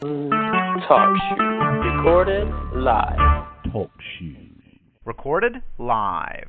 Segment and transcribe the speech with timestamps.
[0.00, 1.36] Talk show.
[1.84, 3.44] Recorded live.
[3.70, 4.34] Talk show.
[5.04, 6.48] Recorded live.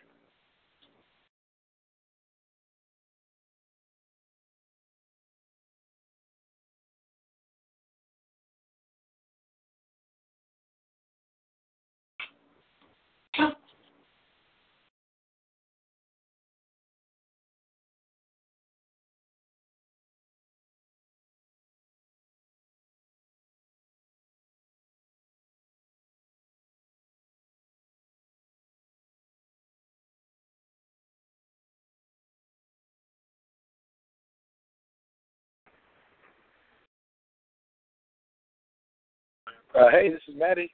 [39.73, 40.73] Uh, hey, this is Mattie.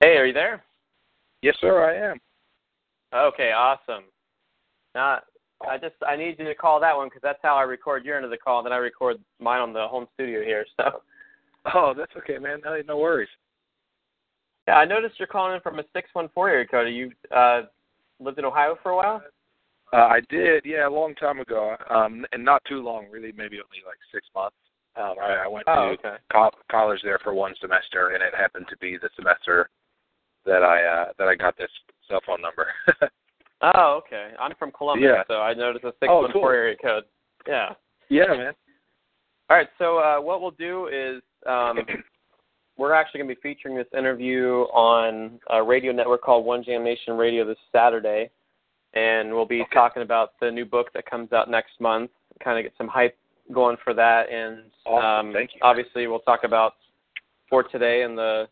[0.00, 0.62] Hey, are you there?
[1.42, 2.20] Yes, sir, I am.
[3.14, 4.04] Okay, awesome.
[4.94, 5.20] Now,
[5.68, 8.16] I just I need you to call that one because that's how I record your
[8.16, 8.58] end of the call.
[8.58, 10.64] and Then I record mine on the home studio here.
[10.76, 11.00] So.
[11.74, 12.60] Oh, that's okay, man.
[12.62, 13.28] Hey, no worries.
[14.68, 16.92] Yeah, I noticed you're calling in from a six one four area code.
[16.92, 17.62] You uh,
[18.20, 19.22] lived in Ohio for a while.
[19.90, 23.56] Uh, I did, yeah, a long time ago, um, and not too long, really, maybe
[23.56, 24.56] only like six months.
[24.96, 26.16] Um, I, I went Oh, to okay.
[26.32, 29.68] co- college there for one semester, and it happened to be the semester
[30.46, 31.70] that I uh, that I got this
[32.08, 32.68] cell phone number.
[33.62, 34.32] Oh, okay.
[34.38, 35.22] I'm from Columbus, Yeah.
[35.26, 37.04] so I noticed a six one four area code.
[37.48, 37.70] Yeah.
[38.10, 38.52] yeah, man.
[39.48, 39.68] All right.
[39.78, 41.78] So uh, what we'll do is um,
[42.76, 46.84] we're actually going to be featuring this interview on a radio network called One Jam
[46.84, 48.28] Nation Radio this Saturday,
[48.92, 49.70] and we'll be Okay.
[49.72, 52.10] talking about the new book that comes out next month.
[52.42, 53.16] Kind of get some hype
[53.52, 55.36] going for that, and Awesome.
[55.36, 56.74] um, obviously we'll talk about
[57.48, 58.48] for today and the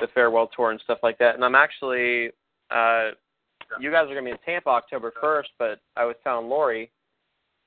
[0.00, 1.34] the farewell tour and stuff like that.
[1.34, 2.30] And I'm actually,
[2.70, 3.10] uh,
[3.80, 6.90] you guys are gonna be in Tampa October 1st, but I was telling Lori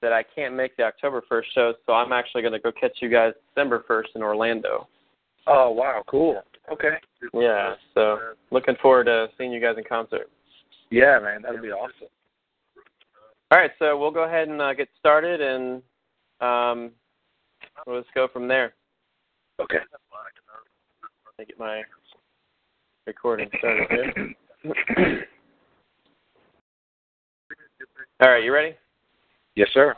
[0.02, 3.10] that I can't make the October 1st show, so I'm actually gonna go catch you
[3.10, 4.88] guys December 1st in Orlando.
[5.48, 6.42] Oh wow, cool.
[6.72, 6.96] Okay.
[7.34, 8.18] Yeah, so
[8.52, 10.30] looking forward to seeing you guys in concert.
[10.90, 12.08] Yeah, man, that'd be awesome.
[13.52, 15.84] All right, so we'll go ahead and uh, get started, and
[16.42, 16.92] um,
[17.86, 18.74] we'll just go from there.
[19.62, 19.78] Okay.
[21.38, 21.82] Let me get my
[23.06, 25.26] recording started here.
[28.22, 28.76] All right, you ready?
[29.56, 29.96] Yes, sir.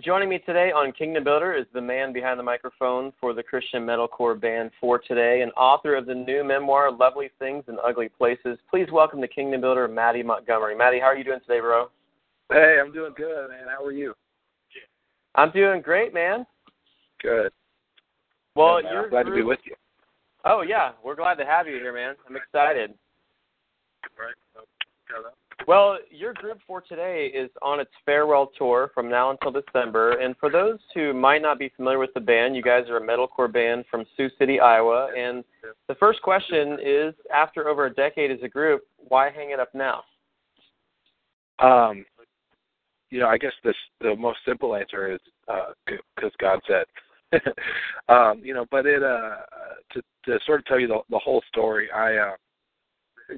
[0.00, 3.82] Joining me today on Kingdom Builder is the man behind the microphone for the Christian
[3.82, 8.58] metalcore band For Today and author of the new memoir Lovely Things and Ugly Places.
[8.70, 10.74] Please welcome the Kingdom Builder, Mattie Montgomery.
[10.74, 11.88] Mattie, how are you doing today, bro?
[12.50, 13.66] Hey, I'm doing good, man.
[13.68, 14.14] How are you?
[15.34, 16.46] I'm doing great, man.
[17.22, 17.52] Good.
[18.54, 19.74] Well, Good, you're I'm glad to be with you.
[20.44, 22.14] Oh yeah, we're glad to have you here, man.
[22.28, 22.94] I'm excited.
[24.18, 24.34] Right.
[25.68, 30.18] Well, your group for today is on its farewell tour from now until December.
[30.18, 33.00] And for those who might not be familiar with the band, you guys are a
[33.00, 35.10] metalcore band from Sioux City, Iowa.
[35.16, 35.44] And
[35.88, 39.72] the first question is after over a decade as a group, why hang it up
[39.74, 40.02] now?
[41.60, 42.04] Um,
[43.12, 45.20] you know, I guess this the most simple answer is
[45.86, 46.86] because God said.
[48.08, 49.36] um, you know, but it uh
[49.92, 52.32] to to sort of tell you the the whole story, I uh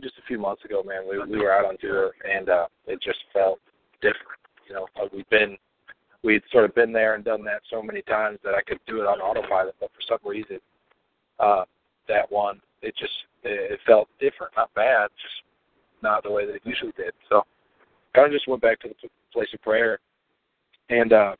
[0.00, 3.02] just a few months ago, man, we we were out on tour and uh it
[3.02, 3.58] just felt
[4.00, 4.38] different.
[4.68, 5.56] You know, like we've been
[6.22, 9.00] we'd sort of been there and done that so many times that I could do
[9.00, 10.60] it on autopilot, but for some reason,
[11.40, 11.64] uh
[12.06, 15.42] that one it just it felt different, not bad, just
[16.00, 17.12] not the way that it usually did.
[17.28, 17.42] So
[18.14, 18.94] kind of just went back to the
[19.34, 19.98] place of prayer,
[20.88, 21.34] and uh,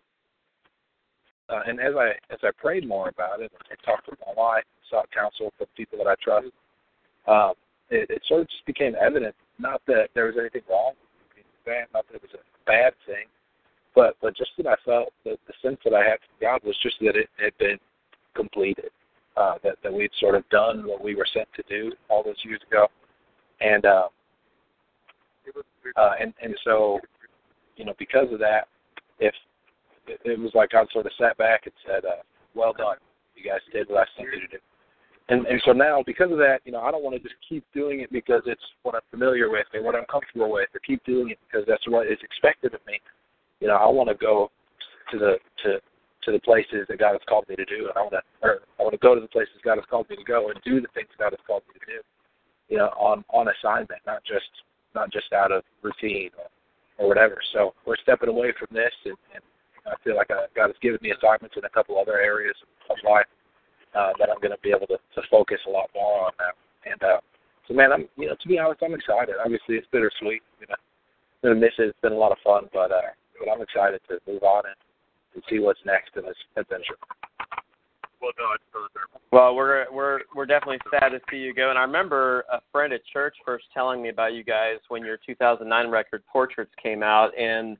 [1.48, 4.64] uh, and as I as I prayed more about it, and talked with my wife,
[4.90, 6.48] sought counsel from people that I trust,
[7.26, 7.52] um,
[7.90, 9.34] it, it sort of just became evident.
[9.58, 10.94] Not that there was anything wrong
[11.66, 13.26] not that it was a bad thing,
[13.94, 16.76] but but just that I felt that the sense that I had from God was
[16.82, 17.78] just that it had been
[18.34, 18.90] completed,
[19.36, 22.42] uh, that that we'd sort of done what we were sent to do all those
[22.44, 22.88] years ago,
[23.60, 23.84] and.
[23.84, 24.08] Uh,
[25.96, 26.98] uh, and and so,
[27.76, 28.68] you know, because of that,
[29.18, 29.34] if
[30.06, 32.22] it, was like I sort of sat back and said, uh,
[32.54, 32.96] "Well done,
[33.34, 34.58] you guys did what I sent you to do."
[35.28, 37.64] And and so now, because of that, you know, I don't want to just keep
[37.72, 41.04] doing it because it's what I'm familiar with and what I'm comfortable with, or keep
[41.04, 43.00] doing it because that's what is expected of me.
[43.60, 44.50] You know, I want to go
[45.10, 45.80] to the to
[46.24, 48.60] to the places that God has called me to do, and I want to or
[48.78, 50.80] I want to go to the places God has called me to go and do
[50.80, 52.00] the things God has called me to do.
[52.68, 54.50] You know, on on assignment, not just
[54.94, 56.48] not just out of routine or,
[56.98, 57.38] or whatever.
[57.52, 59.42] So we're stepping away from this, and, and
[59.86, 62.56] I feel like I, God has given me assignments in a couple other areas
[62.90, 63.26] of life
[63.94, 66.54] uh, that I'm going to be able to, to focus a lot more on that.
[66.90, 67.20] And uh,
[67.66, 69.34] so, man, I'm you know to be honest, I'm excited.
[69.42, 70.42] Obviously, it's bittersweet.
[70.60, 70.76] You know,
[71.42, 71.88] I'm gonna miss it.
[71.88, 74.76] It's been a lot of fun, but uh, but I'm excited to move on and,
[75.34, 77.00] and see what's next in this adventure.
[79.30, 81.70] Well, we're we're we're definitely sad to see you go.
[81.70, 85.18] And I remember a friend at church first telling me about you guys when your
[85.26, 87.76] 2009 record Portraits came out, and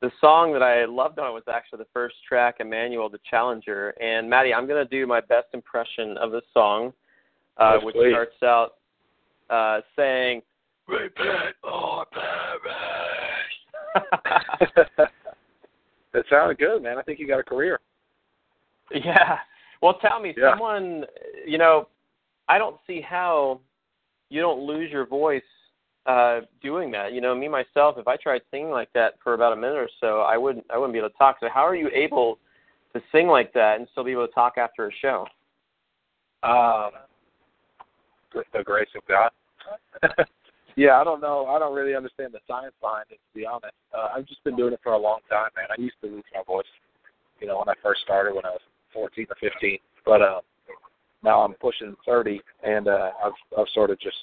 [0.00, 3.90] the song that I loved on it was actually the first track, Emmanuel the Challenger.
[4.00, 6.92] And Mattie, I'm gonna do my best impression of the song,
[7.58, 8.12] uh, Yes, which please.
[8.12, 8.74] starts out
[9.50, 10.42] uh, saying,
[10.88, 13.52] Repent or perish.
[16.12, 16.98] that sounded good, man.
[16.98, 17.80] I think you got a career.
[18.92, 19.38] Yeah.
[19.82, 20.50] Well, tell me, Yeah.
[20.50, 21.06] someone,
[21.44, 21.88] you know,
[22.48, 23.60] I don't see how
[24.30, 25.42] you don't lose your voice
[26.06, 27.12] uh doing that.
[27.12, 29.90] You know, me myself, if I tried singing like that for about a minute or
[30.00, 31.36] so, I wouldn't I wouldn't be able to talk.
[31.40, 32.38] So how are you able
[32.94, 35.26] to sing like that and still be able to talk after a show?
[36.42, 36.90] Um,
[38.52, 39.30] the grace of God.
[40.76, 41.46] yeah, I don't know.
[41.46, 43.74] I don't really understand the science behind it, to be honest.
[43.96, 45.66] Uh, I've just been doing it for a long time, man.
[45.70, 46.66] I used to lose my voice,
[47.40, 48.60] you know, when I first started when I was
[48.92, 49.78] 14 or 15.
[50.04, 50.40] But uh,
[51.22, 54.16] now I'm pushing 30, and uh, I've I've sort of just,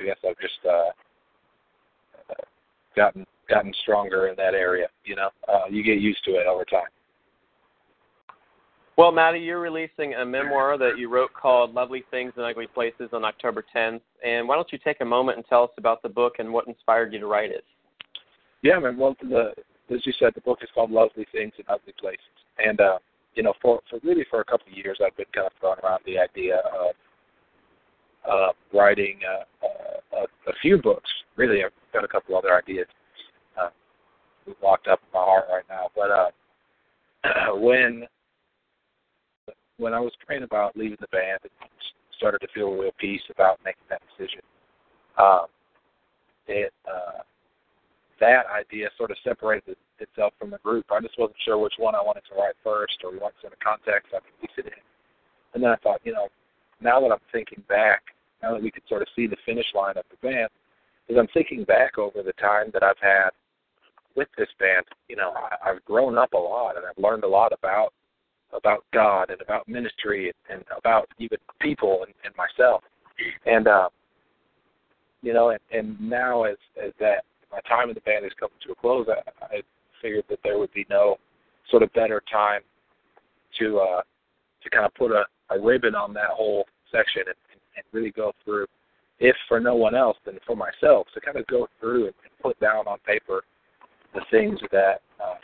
[0.00, 0.90] I guess I've just uh,
[2.30, 2.44] uh,
[2.94, 4.86] gotten gotten stronger in that area.
[5.04, 6.88] You know, uh, you get used to it over time.
[8.96, 13.10] Well, Mattie, you're releasing a memoir that you wrote called Lovely Things in Ugly Places
[13.12, 14.00] on October 10th.
[14.24, 16.66] And why don't you take a moment and tell us about the book and what
[16.66, 17.62] inspired you to write it?
[18.62, 18.96] Yeah, man.
[18.96, 19.52] Well, the
[19.90, 22.20] as you said, the book is called Lovely Things in Ugly Places,
[22.58, 22.98] and uh,
[23.36, 25.78] you know, for for really for a couple of years, I've been kind of throwing
[25.84, 26.94] around the idea of
[28.28, 29.66] uh, writing uh,
[30.16, 31.08] uh, a, few books.
[31.36, 32.86] Really, I've got a couple other ideas
[33.60, 33.68] uh,
[34.62, 35.90] locked up in my heart right now.
[35.94, 38.06] But uh, when
[39.76, 41.70] when I was praying about leaving the band and
[42.16, 44.40] started to feel real peace about making that decision.
[45.18, 45.46] Um,
[46.46, 47.20] it uh,
[48.20, 50.86] that idea sort of separated itself from the group.
[50.90, 53.58] I just wasn't sure which one I wanted to write first or what sort of
[53.60, 54.82] context I could piece it in.
[55.54, 56.28] And then I thought, you know,
[56.80, 58.02] now that I'm thinking back,
[58.42, 60.50] now that we could sort of see the finish line of the band,
[61.08, 63.30] is I'm thinking back over the time that I've had
[64.16, 64.84] with this band.
[65.08, 67.92] You know, I, I've grown up a lot and I've learned a lot about
[68.52, 72.82] about God and about ministry and, and about even people and, and myself.
[73.44, 73.88] And uh,
[75.22, 77.24] you know, and, and now as as that
[77.56, 79.62] my time in the band is coming to a close, I, I
[80.02, 81.16] figured that there would be no
[81.70, 82.60] sort of better time
[83.58, 84.02] to uh,
[84.62, 88.32] to kind of put a, a ribbon on that whole section and, and really go
[88.44, 88.66] through,
[89.20, 92.32] if for no one else, then for myself, to kind of go through and, and
[92.42, 93.42] put down on paper
[94.14, 95.40] the things that uh,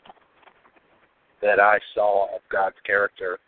[1.40, 3.38] that I saw of God's character,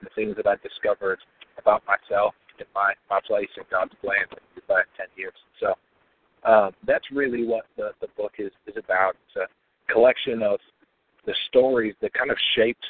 [0.00, 1.18] the things that I discovered
[1.58, 5.34] about myself and my my place in God's plan in these last ten years.
[5.58, 5.74] So
[6.44, 9.16] um, that's really what the the book is is about.
[9.28, 10.58] It's a collection of
[11.26, 12.84] the stories that kind of shaped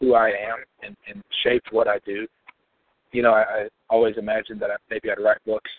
[0.00, 2.26] who I am and, and shaped what I do.
[3.12, 5.70] You know, I, I always imagined that I, maybe I'd write books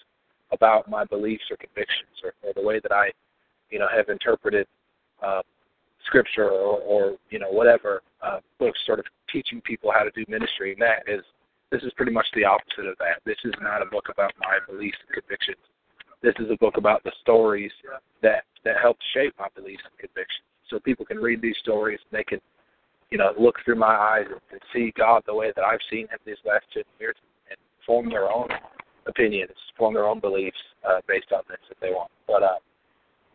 [0.52, 3.12] about my beliefs or convictions or, or the way that I,
[3.70, 4.66] you know, have interpreted
[5.22, 5.42] uh,
[6.06, 10.24] scripture or, or you know whatever uh, books sort of teaching people how to do
[10.28, 10.74] ministry.
[10.74, 11.24] And that is
[11.72, 13.20] this is pretty much the opposite of that.
[13.26, 15.58] This is not a book about my beliefs and convictions.
[16.22, 17.72] This is a book about the stories
[18.22, 20.46] that that helped shape my beliefs and convictions.
[20.70, 22.40] So people can read these stories and they can,
[23.12, 26.08] you know, look through my eyes and, and see God the way that I've seen
[26.10, 27.16] Him these last ten years
[27.50, 28.48] and form their own
[29.06, 32.12] opinions, form their own beliefs uh, based on this if they want.
[32.28, 32.60] But uh,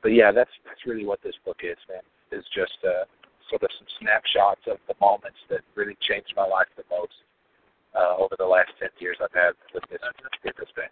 [0.02, 2.02] but yeah, that's that's really what this book is, man.
[2.30, 3.04] Is just uh,
[3.48, 7.14] sort of some snapshots of the moments that really changed my life the most
[7.94, 10.00] uh, over the last ten years I've had with this
[10.44, 10.90] with this band.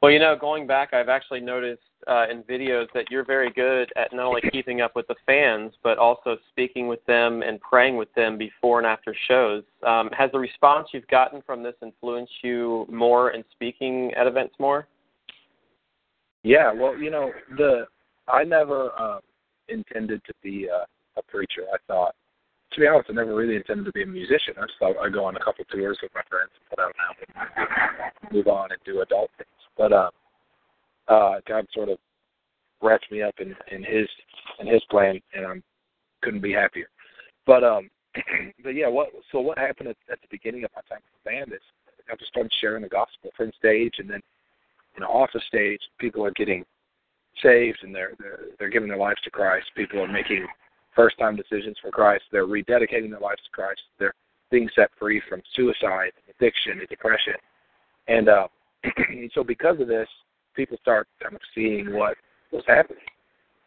[0.00, 3.92] Well, you know, going back, I've actually noticed uh, in videos that you're very good
[3.96, 7.98] at not only keeping up with the fans, but also speaking with them and praying
[7.98, 9.62] with them before and after shows.
[9.86, 14.54] Um, has the response you've gotten from this influenced you more in speaking at events
[14.58, 14.88] more?
[16.44, 17.84] Yeah, well, you know, the
[18.26, 19.20] I never um,
[19.68, 20.86] intended to be a,
[21.18, 21.64] a preacher.
[21.72, 22.14] I thought,
[22.72, 24.54] to be honest, I never really intended to be a musician.
[24.58, 26.92] I just thought I'd go on a couple tours with my friends and put out
[26.94, 29.48] an album, move on and do adult things.
[29.76, 30.10] But um,
[31.08, 31.98] uh, God sort of
[32.80, 34.08] wrapped me up in, in His
[34.60, 35.54] in His plan, and I
[36.22, 36.86] couldn't be happier.
[37.46, 37.90] But um,
[38.62, 41.30] but yeah, what so what happened at, at the beginning of my time with the
[41.30, 41.62] band is
[42.10, 44.20] I just started sharing the gospel from stage, and then
[44.94, 46.64] you know off the stage, people are getting
[47.42, 49.66] saved and they're they're, they're giving their lives to Christ.
[49.76, 50.46] People are making
[51.00, 52.24] first time decisions for Christ.
[52.30, 53.80] They're rededicating their lives to Christ.
[53.98, 54.12] They're
[54.50, 57.34] being set free from suicide, addiction, and depression.
[58.06, 58.48] And uh,
[59.34, 60.08] so because of this,
[60.54, 62.18] people start kind of seeing what
[62.52, 63.02] was happening.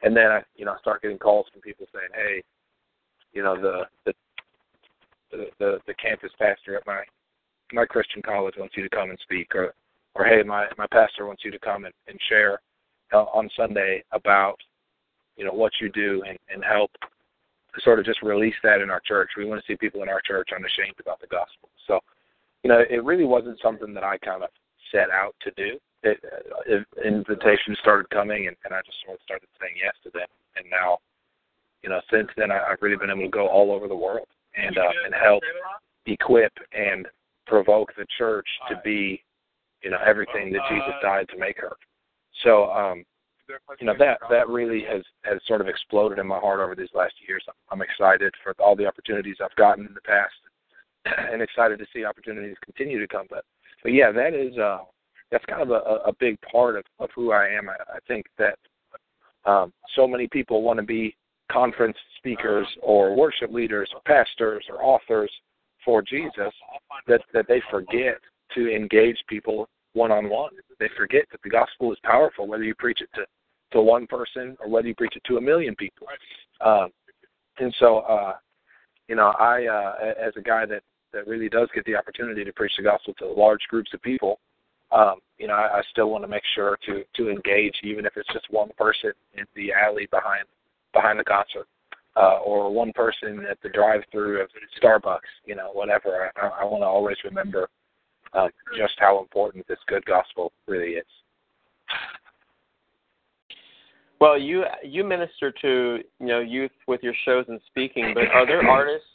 [0.04, 2.43] And then I, you know, I start getting calls from people saying, "Hey,
[3.32, 4.13] you know, the the
[5.58, 7.04] the the, campus pastor at my
[7.72, 9.74] my Christian college wants you to come and speak," or
[10.13, 12.60] or "Hey, my my pastor wants you to come and, and share
[13.12, 14.58] uh, on Sunday about
[15.38, 16.91] you know what you do and, and help
[17.81, 19.31] sort of just release that in our church.
[19.38, 21.69] We want to see people in our church unashamed about the gospel.
[21.88, 21.99] So,
[22.63, 24.49] you know, it really wasn't something that I kind of
[24.91, 25.79] set out to do.
[26.03, 30.12] It, uh, invitations started coming, and, and I just sort of started saying yes to
[30.12, 30.27] them.
[30.55, 30.99] And now,
[31.81, 34.27] you know, since then, I, I've really been able to go all over the world
[34.55, 35.43] and uh, and help
[36.05, 37.07] equip and
[37.47, 39.23] provoke the church to be,
[39.81, 41.73] you know, everything that Jesus died to make her.
[42.43, 43.03] So, um,
[43.79, 46.93] you know that that really has has sort of exploded in my heart over these
[46.93, 47.43] last years.
[47.71, 50.34] I'm excited for all the opportunities I've gotten in the past,
[51.32, 53.27] and excited to see opportunities continue to come.
[53.29, 53.45] But
[53.82, 54.79] but yeah, that is uh
[55.32, 57.67] that's kind of a, a big part of, of who I am.
[57.67, 58.58] I, I think that
[59.45, 61.15] um, so many people want to be
[61.51, 65.32] conference speakers or worship leaders or pastors or authors
[65.84, 66.53] for Jesus
[67.08, 68.19] that that they forget
[68.56, 70.51] to engage people one on one.
[70.79, 73.25] They forget that the gospel is powerful, whether you preach it to
[73.71, 76.08] to one person or whether you preach it to a million people.
[76.62, 76.89] Um,
[77.58, 78.34] and so, uh,
[79.08, 82.53] you know, I uh, as a guy that that really does get the opportunity to
[82.53, 84.39] preach the gospel to large groups of people,
[84.91, 88.13] um, you know, I, I still want to make sure to to engage, even if
[88.15, 90.45] it's just one person in the alley behind
[90.93, 91.67] behind the concert,
[92.15, 94.49] uh, or one person at the drive-through of
[94.82, 95.19] Starbucks.
[95.45, 96.32] You know, whatever.
[96.36, 97.69] I, I want to always remember
[98.34, 101.06] um, just how important this good gospel really is.
[104.19, 108.46] Well, you you minister to you know youth with your shows and speaking, but are
[108.46, 109.10] there artists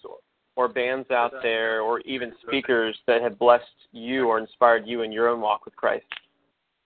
[0.55, 5.11] or bands out there or even speakers that have blessed you or inspired you in
[5.11, 6.05] your own walk with Christ?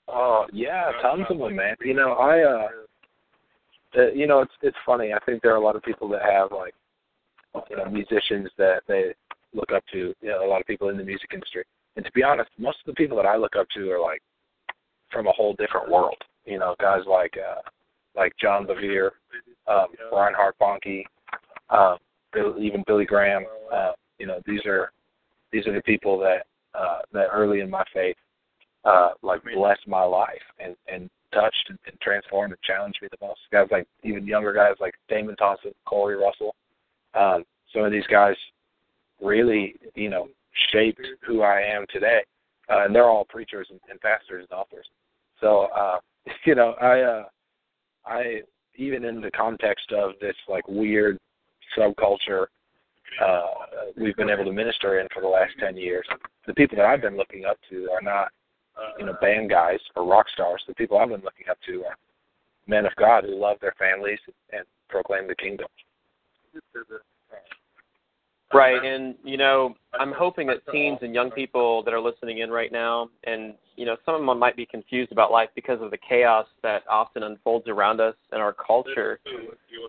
[0.09, 1.75] Oh yeah, tons of them, man.
[1.85, 2.68] You know, I uh,
[3.99, 5.12] uh you know, it's it's funny.
[5.12, 6.75] I think there are a lot of people that have like,
[7.71, 9.14] you know, musicians that they
[9.53, 10.14] look up to.
[10.21, 11.64] You know, a lot of people in the music industry.
[11.96, 14.22] And to be honest, most of the people that I look up to are like
[15.11, 16.16] from a whole different world.
[16.44, 17.61] You know, guys like uh
[18.14, 19.11] like John Bevere,
[19.66, 21.05] um, Reinhard Bonnke,
[21.70, 21.98] um,
[22.59, 23.44] even Billy Graham.
[23.72, 24.92] Uh, you know, these are
[25.52, 28.16] these are the people that uh, that early in my faith
[28.85, 33.26] uh, like blessed my life and and touched and, and transformed and challenged me the
[33.26, 33.40] most.
[33.50, 36.55] Guys like even younger guys like Damon Thompson, Corey Russell.
[37.14, 38.35] Um, some of these guys
[39.20, 40.28] really, you know,
[40.71, 42.23] shaped who I am today.
[42.71, 44.87] Uh, and they're all preachers and, and pastors and authors.
[45.41, 45.99] So, uh,
[46.45, 47.25] you know, I, uh,
[48.07, 48.41] I,
[48.77, 51.19] even in the context of this like weird
[51.77, 52.47] subculture,
[53.23, 53.43] uh,
[53.97, 56.07] we've been able to minister in for the last 10 years,
[56.47, 58.29] the people that I've been looking up to are not
[58.99, 60.62] you know, band guys or rock stars.
[60.67, 61.97] The people I've been looking up to are
[62.67, 64.19] men of God who love their families
[64.53, 65.67] and proclaim the kingdom.
[68.55, 72.51] Right, and you know, I'm hoping that teens and young people that are listening in
[72.51, 75.91] right now, and you know, some of them might be confused about life because of
[75.91, 79.21] the chaos that often unfolds around us in our culture.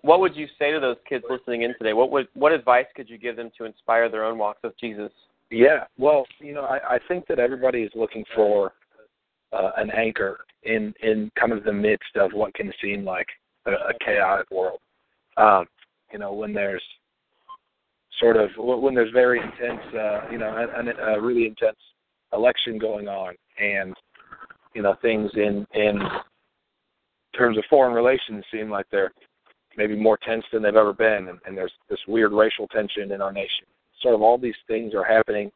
[0.02, 1.92] What would you say to those kids listening in today?
[1.92, 5.12] What would what advice could you give them to inspire their own walks with Jesus?
[5.50, 8.72] Yeah, well, you know, I, I think that everybody is looking for
[9.52, 13.28] uh, an anchor in in kind of the midst of what can seem like
[13.66, 14.80] a, a chaotic world.
[15.36, 15.66] Um,
[16.12, 16.82] you know, when there's
[18.20, 21.78] sort of when there's very intense, uh, you know, a, a really intense
[22.32, 23.94] election going on, and
[24.74, 26.00] you know, things in in
[27.36, 29.12] terms of foreign relations seem like they're
[29.76, 33.20] maybe more tense than they've ever been, and, and there's this weird racial tension in
[33.20, 33.66] our nation.
[34.00, 35.50] Sort of all these things are happening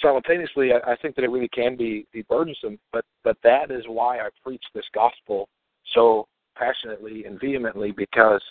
[0.00, 3.84] simultaneously, I, I think that it really can be, be burdensome, but, but that is
[3.86, 5.48] why I preach this gospel
[5.94, 8.42] so passionately and vehemently because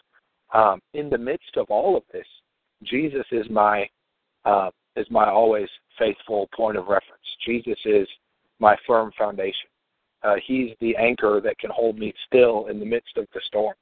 [0.54, 2.26] um, in the midst of all of this,
[2.84, 3.88] Jesus is my
[4.46, 7.24] uh, is my always faithful point of reference.
[7.46, 8.08] Jesus is
[8.60, 9.70] my firm foundation.
[10.24, 13.74] Uh, he's the anchor that can hold me still in the midst of the storm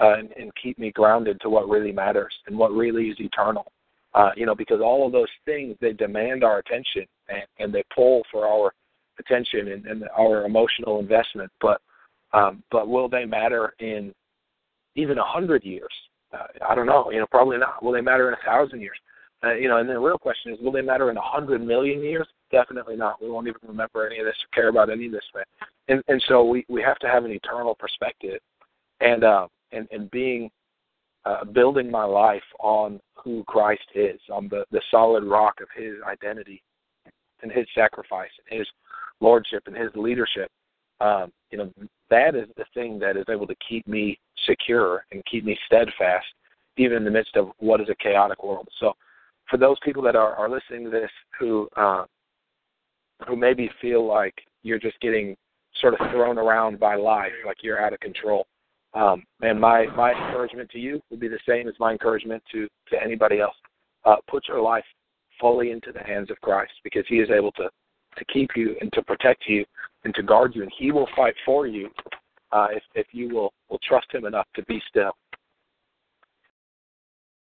[0.00, 3.66] uh, and, and keep me grounded to what really matters and what really is eternal.
[4.14, 7.84] Uh, you know, because all of those things they demand our attention and, and they
[7.94, 8.72] pull for our
[9.18, 11.50] attention and, and our emotional investment.
[11.60, 11.80] But
[12.32, 14.12] um, but will they matter in
[14.94, 15.92] even a hundred years?
[16.68, 17.10] I don't know.
[17.10, 17.82] You know, probably not.
[17.82, 18.98] Will they matter in a thousand years?
[19.44, 22.02] Uh, you know, and the real question is, will they matter in a hundred million
[22.02, 22.26] years?
[22.50, 23.22] Definitely not.
[23.22, 25.24] We won't even remember any of this or care about any of this.
[25.88, 28.40] And and so we we have to have an eternal perspective,
[29.00, 30.50] and uh, and and being
[31.26, 35.94] uh, building my life on who Christ is, on the, the solid rock of his
[36.06, 36.62] identity
[37.42, 38.68] and his sacrifice and his
[39.20, 40.50] lordship and his leadership.
[41.00, 41.72] Um, you know,
[42.10, 46.26] that is the thing that is able to keep me secure and keep me steadfast,
[46.76, 48.68] even in the midst of what is a chaotic world.
[48.80, 48.92] So,
[49.50, 52.04] for those people that are, are listening to this who uh,
[53.26, 55.36] who maybe feel like you're just getting
[55.80, 58.46] sort of thrown around by life, like you're out of control,
[58.94, 62.68] um, and my my encouragement to you would be the same as my encouragement to
[62.90, 63.56] to anybody else.
[64.04, 64.84] Uh, put your life
[65.40, 67.68] fully into the hands of Christ because He is able to
[68.16, 69.64] to keep you and to protect you
[70.04, 71.90] and to guard you, and He will fight for you
[72.52, 75.12] uh, if if you will will trust Him enough to be still.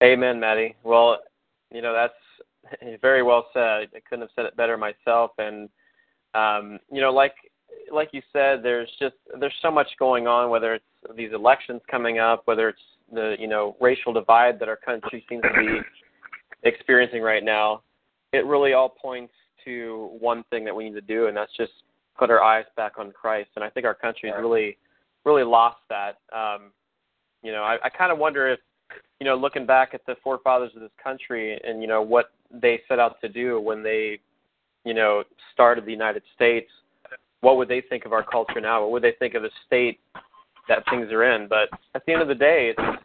[0.03, 0.75] Amen, Mattie.
[0.83, 1.19] Well,
[1.71, 2.13] you know that's
[3.01, 3.89] very well said.
[3.95, 5.31] I couldn't have said it better myself.
[5.37, 5.69] And
[6.33, 7.35] um, you know, like
[7.91, 10.49] like you said, there's just there's so much going on.
[10.49, 10.85] Whether it's
[11.15, 12.79] these elections coming up, whether it's
[13.11, 15.79] the you know racial divide that our country seems to be
[16.63, 17.81] experiencing right now,
[18.33, 19.33] it really all points
[19.65, 21.71] to one thing that we need to do, and that's just
[22.17, 23.49] put our eyes back on Christ.
[23.55, 24.77] And I think our country has really
[25.25, 26.17] really lost that.
[26.35, 26.71] Um,
[27.41, 28.59] you know, I, I kind of wonder if
[29.19, 32.81] you know looking back at the forefathers of this country and you know what they
[32.87, 34.19] set out to do when they
[34.85, 36.69] you know started the United States
[37.45, 38.81] what would they think of our culture now?
[38.81, 39.99] What would they think of the state
[40.67, 41.47] that things are in?
[41.47, 42.99] But at the end of the day, it's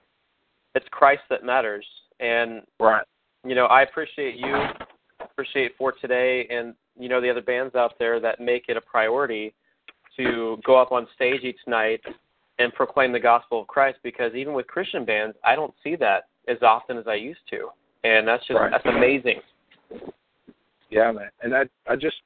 [0.74, 1.84] it's Christ that matters.
[2.20, 3.04] And right.
[3.44, 4.54] you know, I appreciate you,
[5.40, 8.80] appreciate for today, and you know the other bands out there that make it a
[8.80, 9.54] priority
[10.18, 12.00] to go up on stage each night
[12.58, 13.98] and proclaim the gospel of Christ.
[14.02, 17.68] Because even with Christian bands, I don't see that as often as I used to,
[18.04, 18.70] and that's just right.
[18.70, 19.40] that's amazing.
[20.90, 22.16] Yeah, man, and I I just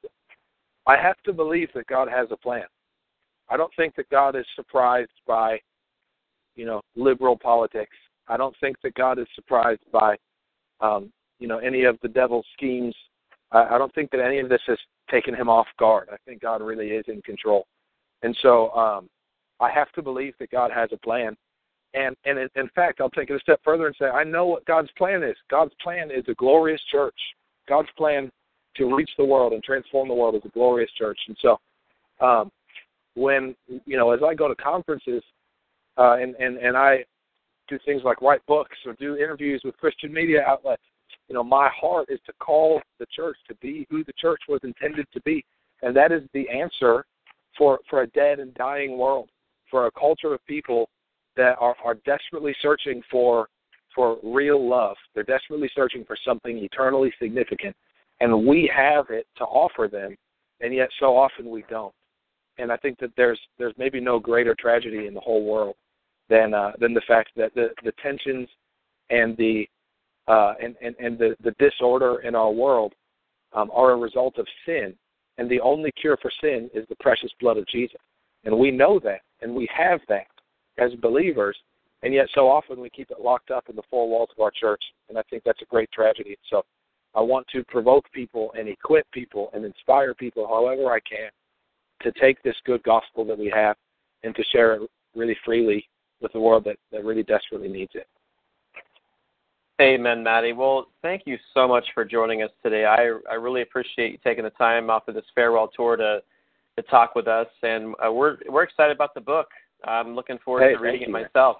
[0.85, 2.65] I have to believe that God has a plan.
[3.49, 5.59] I don't think that God is surprised by,
[6.55, 7.95] you know, liberal politics.
[8.27, 10.17] I don't think that God is surprised by
[10.81, 12.95] um, you know any of the devil's schemes.
[13.55, 14.77] I, I don't think that any of this has
[15.09, 16.09] taken him off guard.
[16.11, 17.65] I think God really is in control,
[18.21, 19.09] and so um,
[19.59, 21.35] I have to believe that God has a plan.
[21.93, 24.45] And and in, in fact, I'll take it a step further and say I know
[24.45, 25.35] what God's plan is.
[25.49, 27.15] God's plan is a glorious church.
[27.67, 28.29] God's plan
[28.75, 31.17] to reach the world and transform the world is a glorious church.
[31.27, 31.57] And so,
[32.19, 32.51] um,
[33.15, 35.23] when you know, as I go to conferences,
[35.97, 37.05] uh, and and and I
[37.67, 40.83] do things like write books or do interviews with Christian media outlets,
[41.27, 44.59] you know, my heart is to call the church to be who the church was
[44.63, 45.43] intended to be,
[45.81, 47.05] and that is the answer
[47.57, 49.29] for for a dead and dying world,
[49.71, 50.89] for a culture of people
[51.35, 53.47] that are are desperately searching for
[53.93, 54.97] for real love.
[55.13, 57.75] They're desperately searching for something eternally significant,
[58.19, 60.15] and we have it to offer them,
[60.61, 61.93] and yet so often we don't.
[62.57, 65.75] And I think that there's there's maybe no greater tragedy in the whole world
[66.29, 68.47] than uh, than the fact that the the tensions
[69.09, 69.67] and the
[70.27, 72.93] uh, and, and and the the disorder in our world
[73.53, 74.93] um, are a result of sin,
[75.37, 77.99] and the only cure for sin is the precious blood of Jesus,
[78.43, 80.27] and we know that, and we have that
[80.77, 81.57] as believers,
[82.03, 84.51] and yet so often we keep it locked up in the four walls of our
[84.51, 86.37] church, and I think that's a great tragedy.
[86.49, 86.63] So
[87.13, 91.29] I want to provoke people and equip people and inspire people however I can
[92.01, 93.77] to take this good gospel that we have
[94.23, 95.87] and to share it really freely
[96.21, 98.07] with the world that, that really desperately needs it.
[99.81, 100.53] Amen, Mattie.
[100.53, 102.85] Well, thank you so much for joining us today.
[102.85, 106.21] I I really appreciate you taking the time off of this farewell tour to
[106.77, 109.47] to talk with us, and uh, we're we're excited about the book.
[109.83, 111.57] I'm looking forward hey, to reading it you, myself.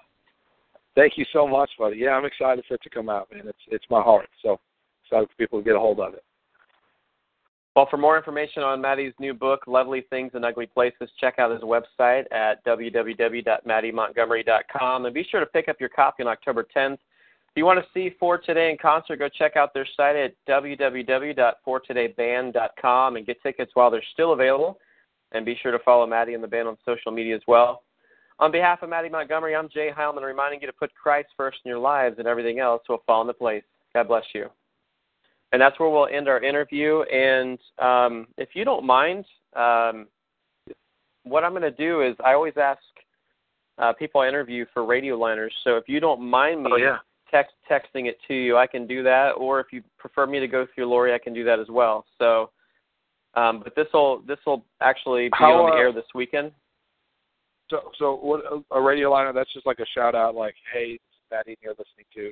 [0.96, 1.98] Thank you so much, buddy.
[1.98, 3.48] Yeah, I'm excited for it to come out, man.
[3.48, 4.30] It's it's my heart.
[4.42, 4.62] So
[5.04, 6.24] excited for people to get a hold of it.
[7.76, 11.52] Well, for more information on Mattie's new book, Lovely Things and Ugly Places, check out
[11.52, 15.06] his website at www.mattiemontgomery.com.
[15.06, 17.00] And be sure to pick up your copy on October 10th.
[17.56, 20.34] If you want to see For Today in concert, go check out their site at
[20.46, 24.78] www.fortodayband.com and get tickets while they're still available.
[25.32, 27.84] And be sure to follow Mattie and the band on social media as well.
[28.40, 31.70] On behalf of Mattie Montgomery, I'm Jay Heilman, reminding you to put Christ first in
[31.70, 33.64] your lives and everything else will fall into place.
[33.94, 34.50] God bless you.
[35.54, 37.04] And that's where we'll end our interview.
[37.04, 39.24] And um, if you don't mind,
[39.56, 40.08] um,
[41.24, 42.82] what I'm going to do is I always ask
[43.78, 45.54] uh, people I interview for radio liners.
[45.64, 46.98] So if you don't mind me oh, yeah.
[47.36, 49.32] Text texting it to you, I can do that.
[49.32, 52.06] Or if you prefer me to go through Lori, I can do that as well.
[52.18, 52.50] So,
[53.34, 56.52] um, but this will this will actually be How, on the air this weekend.
[57.70, 59.34] So so what a radio liner?
[59.34, 62.32] That's just like a shout out, like, hey, Mattie, you're listening to.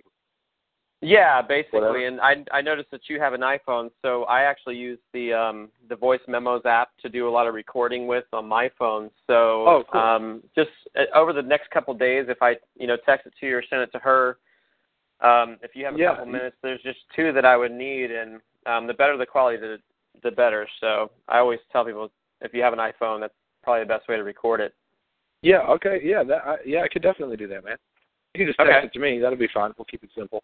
[1.01, 2.07] Yeah, basically, Whatever.
[2.07, 5.69] and I I noticed that you have an iPhone, so I actually use the um
[5.89, 9.09] the Voice Memos app to do a lot of recording with on my phone.
[9.27, 9.99] So Oh, cool.
[9.99, 13.33] um just uh, over the next couple of days, if I you know text it
[13.41, 14.37] to you or send it to her,
[15.23, 16.09] um if you have a Yeah.
[16.15, 19.57] couple minutes, there's just two that I would need, and um the better the quality,
[19.57, 19.77] the
[20.21, 20.67] the better.
[20.79, 22.11] So I always tell people
[22.41, 24.73] if you have an iPhone, that's probably the best way to record it.
[25.41, 25.61] Yeah.
[25.69, 25.99] Okay.
[26.03, 26.23] Yeah.
[26.23, 26.41] That.
[26.45, 26.81] I, yeah.
[26.81, 27.77] I could definitely do that, man.
[28.33, 28.85] You can just text Okay.
[28.87, 29.19] it to me.
[29.19, 29.71] That'll be fine.
[29.77, 30.43] We'll keep it simple.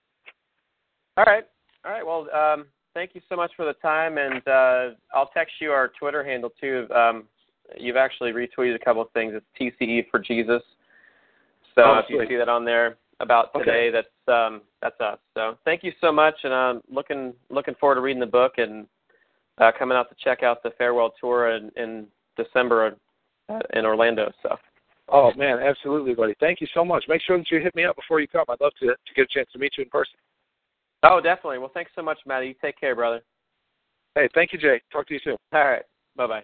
[1.17, 1.45] All right.
[1.85, 2.05] All right.
[2.05, 5.89] Well, um, thank you so much for the time, and uh, I'll text you our
[5.99, 6.87] Twitter handle too.
[6.93, 7.23] Um,
[7.77, 9.33] you've actually retweeted a couple of things.
[9.35, 9.45] It's
[9.81, 10.61] TCE for Jesus.
[11.75, 13.65] So Oh, if you see that on there about Okay.
[13.65, 15.19] today, that's um, that's us.
[15.35, 18.87] So thank you so much, and I'm looking looking forward to reading the book and
[19.57, 22.07] uh, coming out to check out the farewell tour in, in
[22.37, 22.95] December
[23.49, 24.31] uh, in Orlando.
[24.41, 24.57] So
[25.11, 26.35] Oh man, absolutely, buddy.
[26.39, 27.05] Thank you so much.
[27.07, 28.45] Make sure that you hit me up before you come.
[28.47, 30.15] I'd love to to get a chance to meet you in person.
[31.03, 31.57] oh, definitely.
[31.59, 32.47] Well, thanks so much, Mattie.
[32.47, 33.21] You take care, brother.
[34.15, 34.81] Hey, thank you, Jay.
[34.91, 35.37] Talk to you soon.
[35.53, 35.83] All right.
[36.15, 36.43] Bye bye.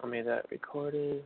[0.00, 1.24] Tell me that recorded.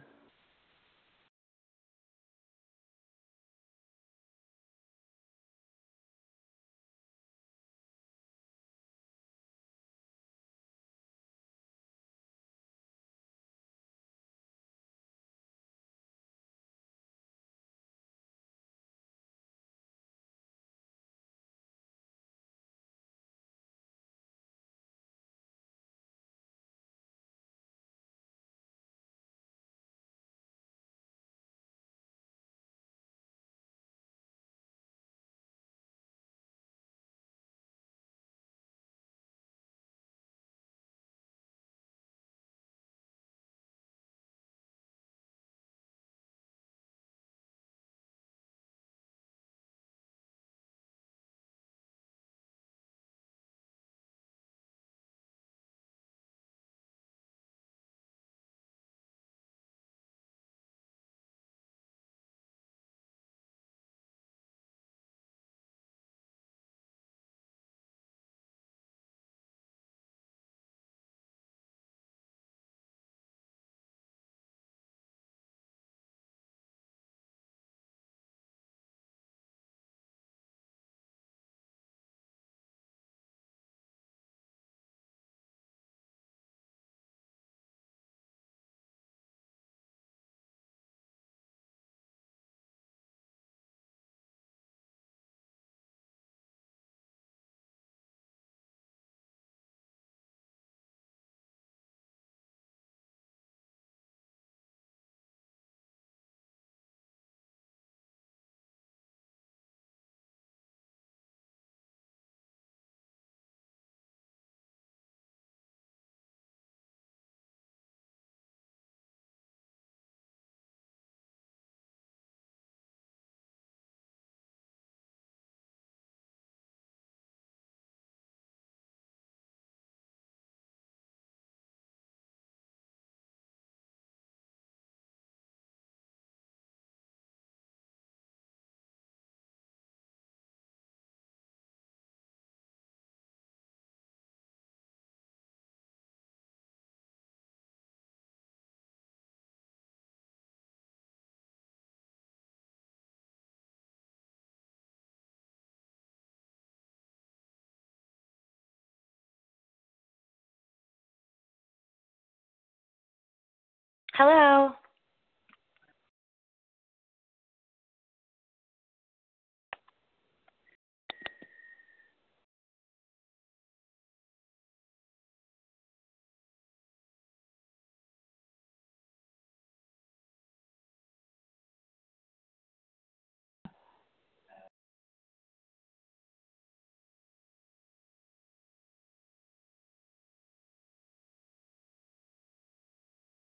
[164.21, 164.73] Hello.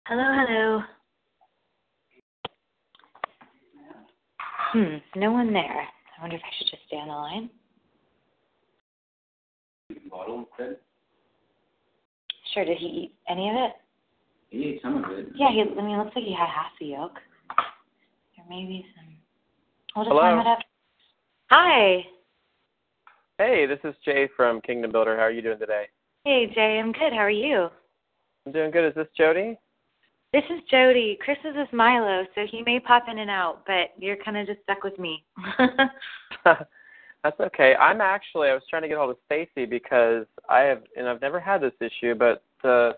[0.05, 0.81] Hello, hello.
[4.73, 5.63] Hmm, no one there.
[5.63, 7.49] I wonder if I should just stay on the line.
[12.53, 12.65] Sure.
[12.65, 13.71] Did he eat any of it?
[14.49, 15.27] He ate some of it.
[15.35, 15.61] Yeah, he.
[15.61, 17.13] I mean, it looks like he had half the yolk.
[18.35, 19.05] There may be some.
[19.95, 20.21] We'll just Hello?
[20.21, 20.59] warm it up.
[21.49, 22.05] Hi.
[23.37, 25.15] Hey, this is Jay from Kingdom Builder.
[25.15, 25.85] How are you doing today?
[26.25, 26.77] Hey, Jay.
[26.79, 27.13] I'm good.
[27.13, 27.69] How are you?
[28.45, 28.85] I'm doing good.
[28.85, 29.57] Is this Jody?
[30.33, 31.19] This is Jody.
[31.23, 34.47] Chris is with Milo, so he may pop in and out, but you're kind of
[34.47, 35.23] just stuck with me.
[36.43, 37.75] That's okay.
[37.75, 41.07] I'm actually I was trying to get a hold of Stacy because I have and
[41.07, 42.97] I've never had this issue, but the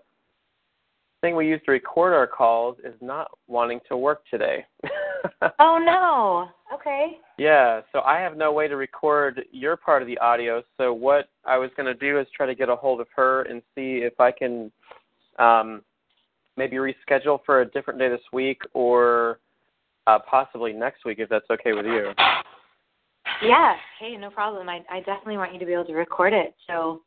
[1.20, 4.66] thing we use to record our calls is not wanting to work today.
[5.60, 6.48] oh no.
[6.74, 7.18] Okay.
[7.38, 10.64] yeah, so I have no way to record your part of the audio.
[10.78, 13.42] So what I was going to do is try to get a hold of her
[13.44, 14.72] and see if I can
[15.38, 15.82] um
[16.58, 19.40] maybe reschedule for a different day this week or
[20.08, 22.12] uh possibly next week if that's okay with you.
[23.44, 23.74] Yeah.
[24.00, 24.70] Hey, no problem.
[24.70, 26.56] I I definitely want you to be able to record it.
[26.68, 27.02] So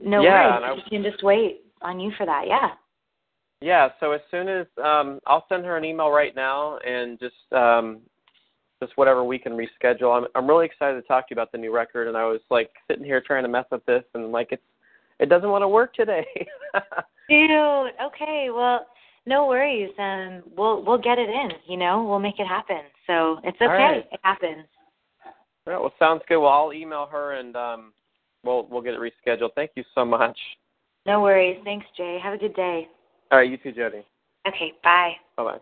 [0.00, 0.82] no Yeah, and I- worries.
[0.90, 2.46] You can just wait on you for that.
[2.46, 2.70] Yeah.
[3.60, 7.52] Yeah, so as soon as um I'll send her an email right now and just
[7.52, 8.00] um
[8.80, 10.16] just whatever we can reschedule.
[10.16, 12.40] I'm I'm really excited to talk to you about the new record and I was
[12.50, 14.62] like sitting here trying to mess with this and like it's
[15.18, 16.26] it doesn't want to work today.
[17.28, 18.48] Dude, okay.
[18.54, 18.86] Well,
[19.26, 19.90] no worries.
[19.98, 22.04] Um we'll we'll get it in, you know.
[22.04, 22.82] We'll make it happen.
[23.06, 23.66] So, it's okay.
[23.68, 24.08] Right.
[24.12, 24.66] It happens.
[25.66, 26.38] All right, well sounds good.
[26.38, 27.92] Well I'll email her and um
[28.44, 29.50] we'll we'll get it rescheduled.
[29.54, 30.38] Thank you so much.
[31.06, 31.58] No worries.
[31.64, 32.18] Thanks, Jay.
[32.22, 32.88] Have a good day.
[33.30, 34.04] All right, you too, Jody.
[34.46, 35.12] Okay, bye.
[35.36, 35.58] Bye bye.